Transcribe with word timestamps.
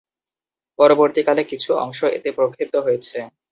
পরবর্তীকালে 0.79 1.41
কিছু 1.51 1.69
অংশ 1.83 1.99
এতে 2.17 2.29
প্রক্ষিপ্ত 2.37 2.75
হয়েছে। 2.85 3.17